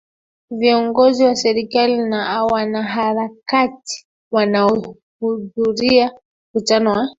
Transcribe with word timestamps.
Viongozi 0.51 1.23
wa 1.23 1.35
serikali 1.35 1.97
na 1.97 2.43
wanaharakati 2.45 4.07
wanaohudhuria 4.31 6.11
mkutano 6.53 6.91
wa 6.91 7.09